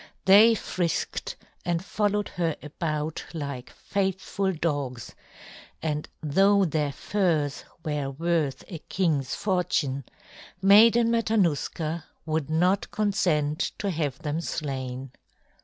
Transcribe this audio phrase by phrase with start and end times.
[0.25, 5.13] They frisked and followed her about like faithful dogs;
[5.79, 10.05] and though their furs were worth a king's fortune,
[10.59, 15.11] Maiden Matanuska would not consent to have them slain.